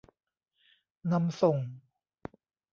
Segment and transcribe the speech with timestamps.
[1.11, 1.57] นำส่ง